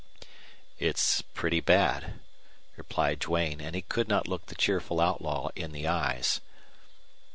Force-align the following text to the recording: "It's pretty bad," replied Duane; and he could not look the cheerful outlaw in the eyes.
"It's 0.79 1.21
pretty 1.35 1.59
bad," 1.59 2.19
replied 2.75 3.19
Duane; 3.19 3.61
and 3.61 3.75
he 3.75 3.83
could 3.83 4.07
not 4.07 4.27
look 4.27 4.47
the 4.47 4.55
cheerful 4.55 4.99
outlaw 4.99 5.49
in 5.55 5.73
the 5.73 5.87
eyes. 5.87 6.41